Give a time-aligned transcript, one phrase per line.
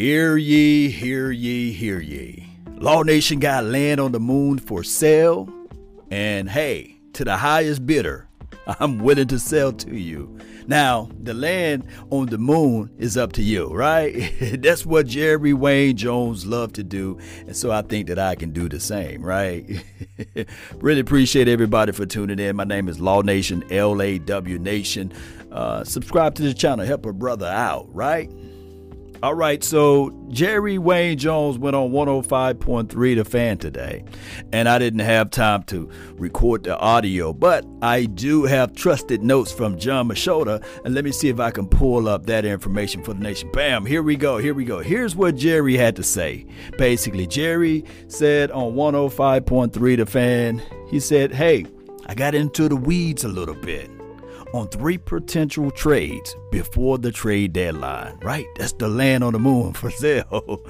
[0.00, 2.48] Hear ye, hear ye, hear ye.
[2.78, 5.46] Law Nation got land on the moon for sale.
[6.10, 8.26] And hey, to the highest bidder,
[8.80, 10.38] I'm willing to sell to you.
[10.66, 14.32] Now, the land on the moon is up to you, right?
[14.40, 17.18] That's what Jerry Wayne Jones loved to do.
[17.46, 19.84] And so I think that I can do the same, right?
[20.76, 22.56] really appreciate everybody for tuning in.
[22.56, 25.12] My name is Law Nation, L A W Nation.
[25.52, 28.32] Uh, subscribe to the channel, help a brother out, right?
[29.22, 34.02] All right, so Jerry Wayne Jones went on 105.3 The Fan today,
[34.50, 39.52] and I didn't have time to record the audio, but I do have trusted notes
[39.52, 43.12] from Jon Machota, and let me see if I can pull up that information for
[43.12, 43.50] the nation.
[43.52, 44.78] Bam, here we go, here we go.
[44.78, 46.46] Here's what Jerry had to say.
[46.78, 51.66] Basically, Jerry said on 105.3 The Fan, he said, Hey,
[52.06, 53.90] I got into the weeds a little bit
[54.52, 58.46] on three potential trades before the trade deadline, right?
[58.56, 60.64] That's the land on the moon for sale.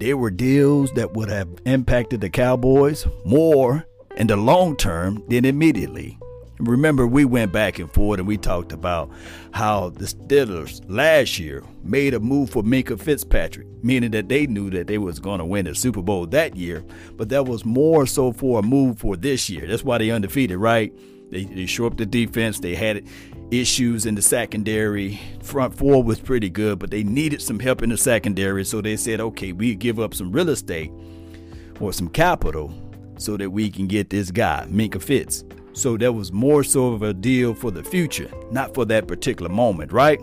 [0.00, 5.44] there were deals that would have impacted the Cowboys more in the long term than
[5.44, 6.18] immediately.
[6.58, 9.10] Remember, we went back and forth and we talked about
[9.52, 14.70] how the Steelers last year made a move for Minkah Fitzpatrick, meaning that they knew
[14.70, 16.82] that they was going to win the Super Bowl that year,
[17.12, 19.66] but that was more so for a move for this year.
[19.66, 20.94] That's why they undefeated, right?
[21.30, 22.60] They, they shore up the defense.
[22.60, 23.06] They had
[23.50, 25.20] issues in the secondary.
[25.42, 28.64] Front four was pretty good, but they needed some help in the secondary.
[28.64, 30.90] So they said, okay, we give up some real estate
[31.80, 32.72] or some capital
[33.18, 35.44] so that we can get this guy, Minkah Fitz.
[35.72, 39.50] So that was more so of a deal for the future, not for that particular
[39.50, 40.20] moment, right?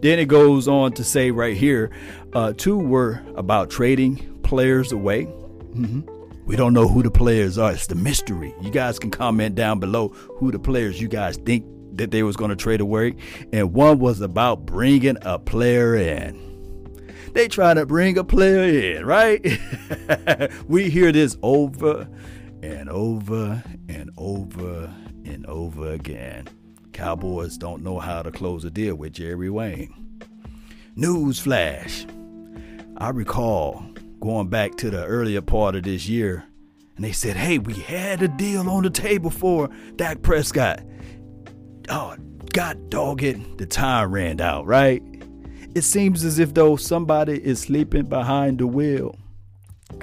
[0.00, 1.90] Then it goes on to say right here,
[2.34, 5.24] uh, two were about trading players away.
[5.24, 6.13] Mm-hmm.
[6.46, 7.72] We don't know who the players are.
[7.72, 8.54] It's the mystery.
[8.60, 11.64] You guys can comment down below who the players you guys think
[11.96, 13.16] that they was going to trade away.
[13.52, 16.42] And one was about bringing a player in.
[17.32, 19.44] They trying to bring a player in, right?
[20.68, 22.08] we hear this over
[22.62, 24.94] and over and over
[25.24, 26.48] and over again.
[26.92, 30.20] Cowboys don't know how to close a deal with Jerry Wayne.
[30.94, 32.06] News flash.
[32.98, 33.84] I recall
[34.24, 36.44] going back to the earlier part of this year,
[36.96, 40.82] and they said, hey, we had a deal on the table for Dak Prescott.
[41.90, 42.16] Oh,
[42.54, 45.02] God dog it, the time ran out, right?
[45.74, 49.14] It seems as if though somebody is sleeping behind the wheel.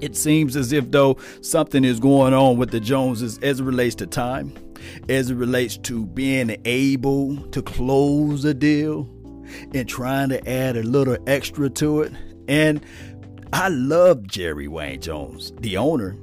[0.01, 3.95] It seems as if though something is going on with the Joneses as it relates
[3.95, 4.53] to time,
[5.09, 9.09] as it relates to being able to close a deal
[9.73, 12.13] and trying to add a little extra to it.
[12.47, 12.81] And
[13.53, 16.13] I love Jerry Wayne Jones, the owner,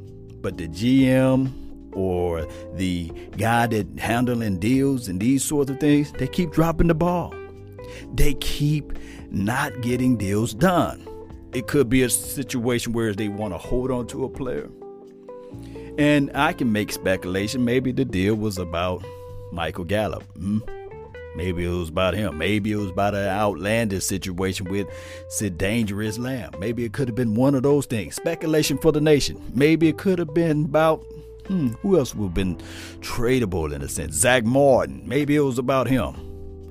[0.41, 6.27] but the GM or the guy that handling deals and these sorts of things, they
[6.27, 7.35] keep dropping the ball.
[8.15, 8.93] They keep
[9.31, 11.07] not getting deals done.
[11.53, 14.71] It could be a situation where they want to hold on to a player.
[15.99, 17.65] And I can make speculation.
[17.65, 19.05] Maybe the deal was about
[19.53, 20.23] Michael Gallup.
[20.37, 20.61] Hmm?
[21.39, 22.37] Maybe it was about him.
[22.37, 24.89] Maybe it was about an outlandish situation with
[25.29, 26.51] Sid Dangerous Lamb.
[26.59, 28.17] Maybe it could have been one of those things.
[28.17, 29.41] Speculation for the nation.
[29.55, 30.99] Maybe it could have been about
[31.47, 32.57] hmm, who else would have been
[33.03, 34.17] tradable in a sense?
[34.17, 35.01] Zack Martin.
[35.07, 36.17] Maybe it was about him.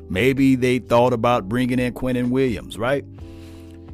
[0.10, 3.06] Maybe they thought about bringing in Quinnen Williams, right?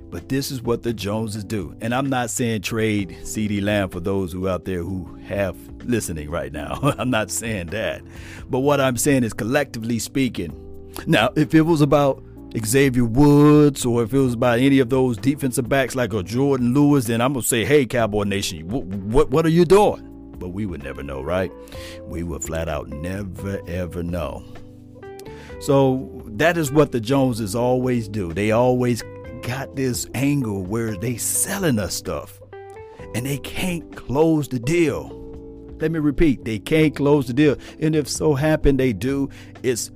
[0.09, 1.75] But this is what the Joneses do.
[1.81, 5.55] And I'm not saying trade CeeDee Lamb for those who out there who have
[5.85, 6.79] listening right now.
[6.97, 8.01] I'm not saying that.
[8.49, 10.59] But what I'm saying is collectively speaking.
[11.07, 12.23] Now, if it was about
[12.65, 16.73] Xavier Woods or if it was about any of those defensive backs like a Jourdan
[16.73, 20.09] Lewis, then I'm going to say, hey, Cowboy Nation, what, what, what are you doing?
[20.37, 21.51] But we would never know, right?
[22.03, 24.43] We would flat out never, ever know.
[25.59, 28.33] So that is what the Joneses always do.
[28.33, 29.01] They always
[29.41, 32.41] got this angle where they selling us stuff
[33.15, 35.19] and they can't close the deal.
[35.79, 37.57] Let me repeat, they can't close the deal.
[37.79, 39.29] And if so happen they do,
[39.63, 39.91] it's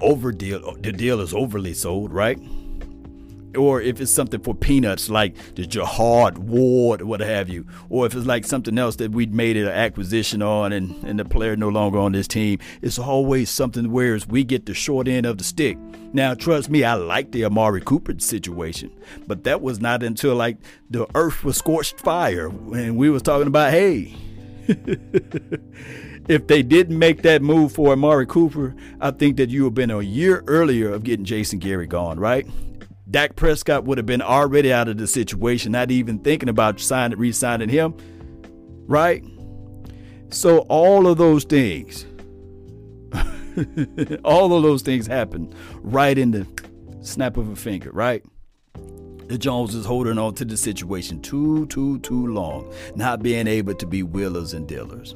[0.00, 0.74] over deal.
[0.80, 2.38] The deal is overly sold, right?
[3.56, 8.14] or if it's something for peanuts like the Jihad Ward, what have you, or if
[8.14, 11.68] it's like something else that we made an acquisition on and, and the player no
[11.68, 15.44] longer on this team, it's always something where we get the short end of the
[15.44, 15.78] stick.
[16.12, 18.92] Now, trust me, I like the Amari Cooper situation,
[19.26, 20.58] but that was not until like
[20.90, 24.14] the earth was scorched fire and we was talking about, hey,
[26.28, 29.90] if they didn't make that move for Amari Cooper, I think that you have been
[29.90, 32.46] a year earlier of getting Jason Garrett gone, right?
[33.10, 37.18] Dak Prescott would have been already out of the situation, not even thinking about signing,
[37.18, 37.94] re-signing him,
[38.86, 39.24] right?
[40.30, 42.06] So all of those things,
[44.24, 46.46] all of those things happen right in the
[47.02, 48.24] snap of a finger, right?
[49.26, 53.74] the Jones is holding on to the situation too, too, too long, not being able
[53.74, 55.14] to be willers and dealers.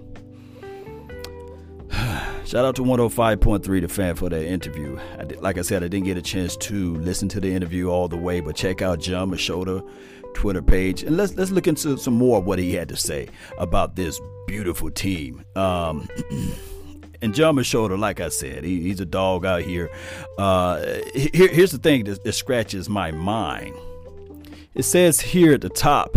[2.48, 4.98] Shout out to 105.3 The Fan for that interview.
[5.18, 7.90] I did, like I said, I didn't get a chance to listen to the interview
[7.90, 9.86] all the way, but check out Jon Machota
[10.32, 13.28] Twitter page and let's let's look into some more of what he had to say
[13.58, 15.44] about this beautiful team.
[15.56, 16.08] Um,
[17.20, 19.90] and Jon Machota, like I said, he, he's a dog out here.
[20.38, 21.48] Uh, here.
[21.48, 23.74] Here's the thing that, that scratches my mind.
[24.74, 26.16] It says here at the top,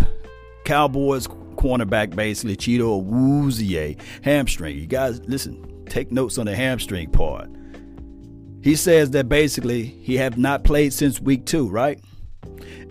[0.64, 1.26] Cowboys
[1.56, 4.78] cornerback basically Chido Awuzie hamstring.
[4.78, 7.50] You guys listen, take notes on the hamstring part.
[8.62, 12.02] He says that basically he have not played since week two, right?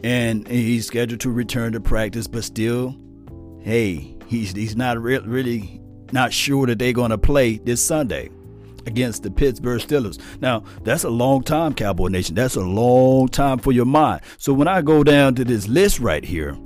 [0.04, 2.96] And he's scheduled to return to practice, but still,
[3.62, 5.82] hey, he's he's not re- really
[6.12, 8.30] not sure that they're going to play this Sunday
[8.86, 10.20] against the Pittsburgh Steelers.
[10.42, 12.36] Now, that's a long time, Cowboy Nation.
[12.36, 14.22] That's a long time for your mind.
[14.38, 16.58] So when I go down to this list right here,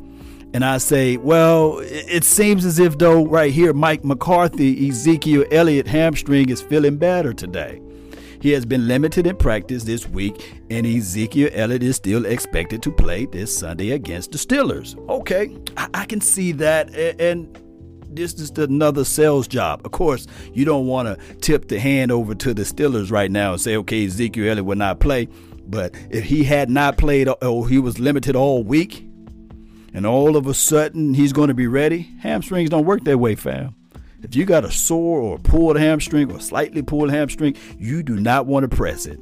[0.55, 5.85] and I say, well, it seems as if though right here, Mike McCarthy, Ezekiel Elliott
[5.85, 7.81] hamstring is feeling better today.
[8.39, 12.91] He has been limited in practice this week, and Ezekiel Elliott is still expected to
[12.93, 14.97] play this Sunday against the Steelers.
[15.09, 17.59] Okay, I, I can see that, and
[18.09, 19.81] this is another sales job.
[19.83, 23.51] Of course, you don't want to tip the hand over to the Steelers right now
[23.51, 25.27] and say, okay, Ezekiel Elliott will not play.
[25.67, 29.05] But if he had not played or he was limited all week,
[29.95, 33.33] and all of a sudden he's going to be ready, hamstrings don't work that way,
[33.33, 33.75] fam.
[34.21, 38.45] If you got a sore or pulled hamstring or slightly pulled hamstring, you do not
[38.45, 39.19] want to press it.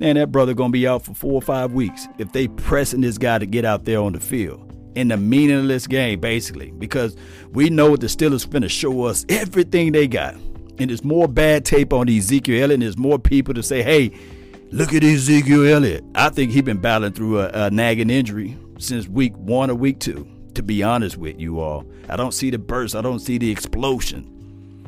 [0.00, 3.18] And that brother gonna be out for four or five weeks if they pressing this
[3.18, 7.14] guy to get out there on the field in a meaningless game, basically, because
[7.52, 10.34] we know the Steelers finna show us everything they got.
[10.78, 14.10] And there's more bad tape on Ezekiel Elliott, and there's more people to say, hey,
[14.70, 16.04] look at Ezekiel Elliott.
[16.14, 19.98] I think he's been battling through a, a nagging injury since week one or week
[20.00, 21.84] two, to be honest with you all.
[22.08, 24.30] I don't see the burst, I don't see the explosion.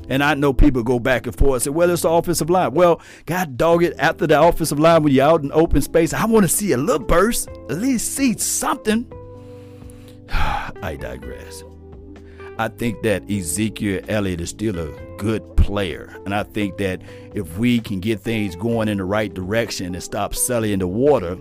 [0.08, 2.74] And I know people go back and forth and say, well, it's the offensive line.
[2.74, 6.26] Well, God dog it, after the offensive line, when you're out in open space, I
[6.26, 9.10] want to see a little burst, at least see something.
[10.30, 11.64] I digress.
[12.58, 16.16] I think that Ezekiel Elliott is still a good player.
[16.24, 17.02] And I think that
[17.34, 21.36] if we can get things going in the right direction and stop selling the water,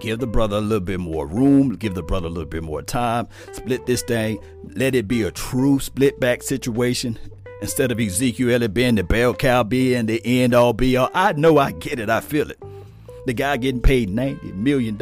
[0.00, 2.82] give the brother a little bit more room, give the brother a little bit more
[2.82, 4.38] time, split this thing,
[4.74, 7.18] let it be a true split back situation.
[7.60, 11.10] Instead of Ezekiel being the bell cow being the end all be all.
[11.12, 12.62] I know I get it, I feel it.
[13.26, 14.96] The guy getting paid $90 million.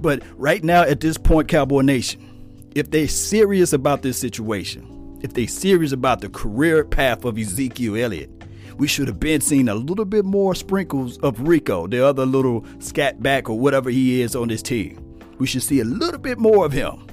[0.00, 5.34] But right now, at this point, Cowboy Nation, if they're serious about this situation, if
[5.34, 8.30] they're serious about the career path of Ezekiel Elliott,
[8.76, 12.64] we should have been seeing a little bit more sprinkles of Rico, the other little
[12.78, 15.02] scat back or whatever he is on this team.
[15.38, 17.06] We should see a little bit more of him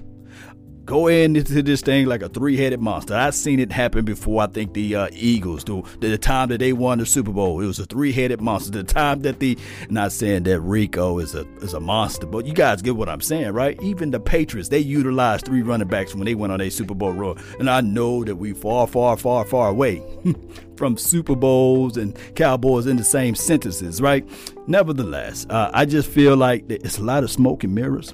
[0.86, 3.16] go into this thing like a three-headed monster.
[3.16, 4.44] I've seen it happen before.
[4.44, 7.66] I think the uh, Eagles, the, the time that they won the Super Bowl, it
[7.66, 8.72] was a three-headed monster.
[8.72, 9.58] The time that the,
[9.90, 13.22] not saying that Rico is a is a monster, but you guys get what I'm
[13.22, 13.82] saying, right?
[13.82, 17.14] Even the Patriots, they utilized three running backs when they went on a Super Bowl
[17.14, 20.02] run, and I know that we far, far, far, far away
[20.78, 24.28] from Super Bowls and Cowboys in the same sentences, right?
[24.68, 28.14] Nevertheless, uh, I just feel like it's a lot of smoke and mirrors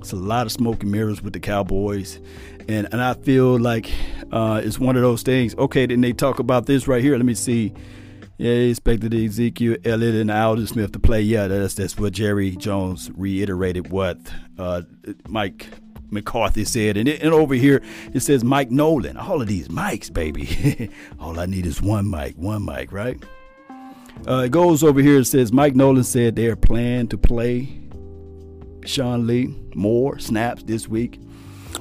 [0.00, 2.18] it's a lot of smoke and mirrors with the Cowboys.
[2.68, 3.90] And, and I feel like
[4.32, 5.54] uh, it's one of those things.
[5.56, 7.16] Okay, then they talk about this right here.
[7.16, 7.74] Let me see.
[8.38, 11.20] Yeah, he expected Ezekiel Elliott and Aldon Smith to play.
[11.20, 14.16] Yeah, that's that's what Jerry Jones reiterated what
[14.58, 14.82] uh,
[15.28, 15.66] Mike
[16.08, 16.96] McCarthy said.
[16.96, 17.82] And, and over here
[18.14, 19.18] it says Mike Nolan.
[19.18, 20.90] All of these mics, baby.
[21.20, 23.22] All I need is one mic, one mic, right?
[24.26, 25.18] Uh, it goes over here.
[25.18, 27.79] It says Mike Nolan said they are planning to play
[28.84, 31.20] Sean Lee more snaps this week.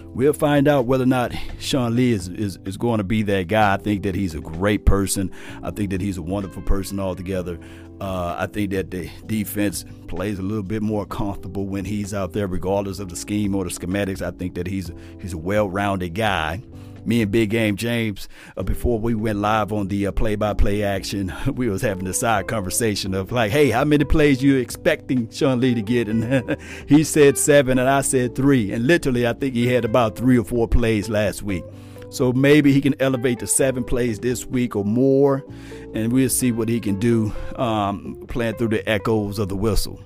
[0.06, 3.48] We'll find out whether or not Sean Lee is, is, is going to be that
[3.48, 3.75] guy.
[3.75, 5.32] I think that he's a great person.
[5.63, 7.60] I think that he's a wonderful person altogether.
[8.01, 12.34] Uh, I think that the defense plays a little bit more comfortable when he's out
[12.34, 14.22] there, regardless of the scheme or the schematics.
[14.22, 16.62] I think that he's he's a well-rounded guy
[17.06, 18.27] me and Big Game James,
[18.58, 22.48] uh, before we went live on the uh, play-by-play action, we was having a side
[22.48, 26.08] conversation of like, hey, how many plays you expecting Sean Lee to get?
[26.08, 28.72] And he said seven, and I said three.
[28.72, 31.63] And literally, I think he had about three or four plays last week.
[32.10, 35.46] So maybe he can elevate to seven plays this week or more,
[35.94, 40.00] and we'll see what he can do um, playing through the echoes of the whistle.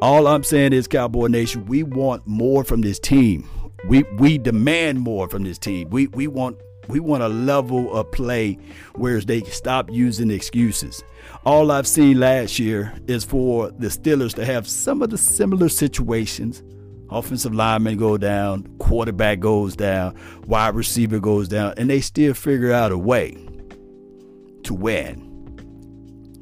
[0.00, 3.48] All I'm saying is, Cowboy Nation, we want more from this team.
[3.88, 5.90] We we demand more from this team.
[5.90, 8.58] We we want We want a level of play
[8.94, 11.02] where they stop using excuses.
[11.44, 15.68] All I've seen last year is for the Steelers to have some of the similar
[15.68, 16.62] situations.
[17.10, 20.16] Offensive lineman go down, quarterback goes down,
[20.46, 23.36] wide receiver goes down, and they still figure out a way
[24.64, 25.22] to win.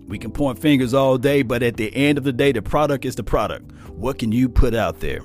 [0.08, 3.04] We can point fingers all day, but at the end of the day, the product
[3.04, 3.72] is the product.
[3.90, 5.20] What can you put out there?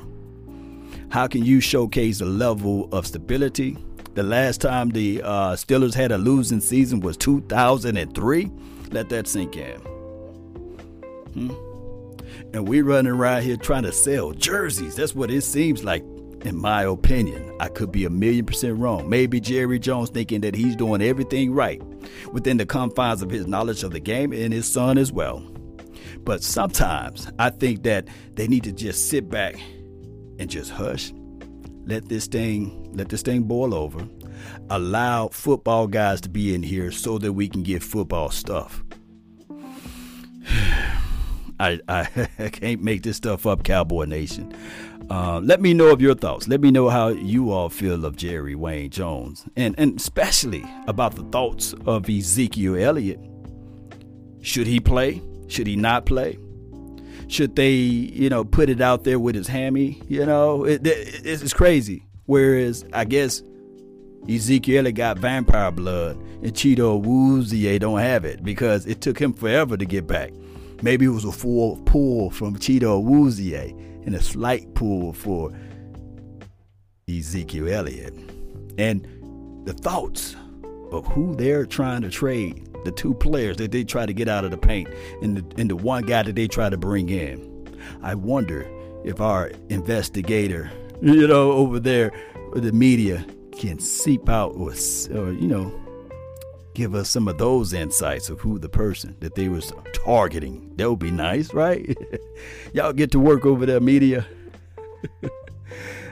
[1.10, 3.78] How can you showcase a level of stability?
[4.14, 8.52] The last time the uh, Steelers had a losing season was 2003.
[8.92, 9.80] Let that sink in.
[11.34, 11.52] Hmm?
[12.54, 14.96] And we running around here trying to sell jerseys.
[14.96, 16.04] That's what it seems like,
[16.42, 17.56] in my opinion.
[17.60, 19.10] I could be a million percent wrong.
[19.10, 21.82] Maybe Jerry Jones thinking that he's doing everything right
[22.32, 25.40] within the confines of his knowledge of the game and his son as well.
[26.20, 29.56] But sometimes I think that they need to just sit back
[30.40, 31.14] and just hush.
[31.86, 34.08] Let this thing let this thing boil over.
[34.70, 38.84] Allow football guys to be in here so that we can get football stuff.
[41.62, 44.56] I, I, I can't make this stuff up, Cowboy Nation.
[45.10, 46.48] Uh, let me know of your thoughts.
[46.48, 51.16] Let me know how you all feel of Jerry Wayne Jones, and and especially about
[51.16, 53.20] the thoughts of Ezekiel Elliott.
[54.42, 55.22] Should he play?
[55.48, 56.38] Should he not play?
[57.30, 60.02] Should they, you know, put it out there with his hammy?
[60.08, 62.04] You know, it, it, it's crazy.
[62.26, 63.44] Whereas I guess
[64.28, 69.78] Ezekiel got vampire blood, and Chido Awuzie don't have it because it took him forever
[69.78, 70.32] to get back.
[70.82, 73.72] Maybe it was a full pull from Chido Awuzie
[74.06, 75.52] and a slight pull for
[77.10, 78.14] Ezekiel Elliott.
[78.78, 80.36] And the thoughts
[80.92, 84.46] of who they're trying to trade, the two players that they try to get out
[84.46, 84.90] of the paint,
[85.22, 87.48] and the, and the one guy that they try to bring in.
[88.02, 88.70] I wonder
[89.04, 90.72] if our investigator,
[91.02, 92.12] you know, over there,
[92.54, 93.26] the media,
[93.58, 95.80] can seep out or, or you know,
[96.74, 100.72] give us some of those insights of who the person that they was targeting.
[100.78, 101.98] That would be nice, right?
[102.74, 104.26] Y'all get to work over there, media.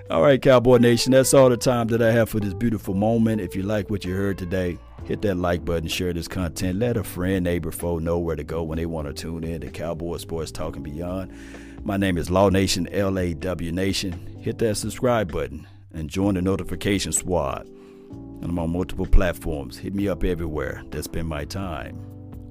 [0.10, 3.42] all right, Cowboy Nation, that's all the time that I have for this beautiful moment.
[3.42, 6.96] If you like what you heard today, hit that like button, share this content, let
[6.96, 9.70] a friend, neighbor, foe know where to go when they want to tune in to
[9.70, 11.34] Cowboy Sports Talking Beyond.
[11.84, 14.14] My name is Law Nation, L A W Nation.
[14.42, 17.68] Hit that subscribe button and join the notification squad.
[18.42, 19.78] I'm on multiple platforms.
[19.78, 20.84] Hit me up everywhere.
[20.90, 22.00] That's been my time.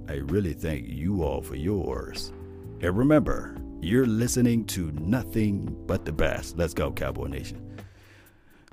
[0.08, 2.32] I really thank you all for yours.
[2.80, 6.56] And remember, you're listening to nothing but the best.
[6.56, 7.78] Let's go, Cowboy Nation.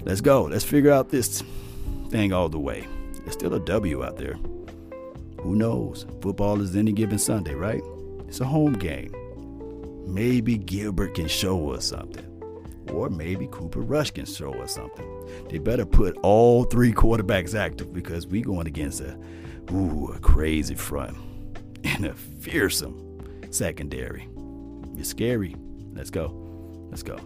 [0.03, 0.43] Let's go.
[0.43, 1.43] Let's figure out this
[2.10, 2.88] thing all the way.
[3.19, 4.36] There's still a W out there.
[5.41, 6.05] Who knows?
[6.22, 7.83] Football is any given Sunday, right?
[8.27, 9.13] It's a home game.
[10.05, 12.29] Maybe Gilbert can show us something.
[12.91, 15.07] Or maybe Cooper Rush can show us something.
[15.50, 19.17] They better put all three quarterbacks active because we're going against a
[19.72, 21.17] ooh, a crazy front
[21.83, 23.19] and a fearsome
[23.51, 24.27] secondary.
[24.97, 25.55] It's scary.
[25.93, 26.27] Let's go.
[26.89, 27.17] Let's go.